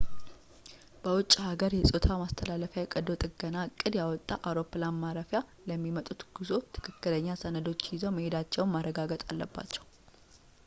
[1.01, 7.83] በውጭ አገር የ ፆታ ማስተላለፍ የቀዶ ጥገና ዕቅድ ያወጣ አውሮፕላን ማረፊያ ለሚመጡት ጉዞ ትክክለኛ ሰነዶች
[7.93, 9.85] ይዘው መሄዳቸውን ማረጋገጥ አለባቸው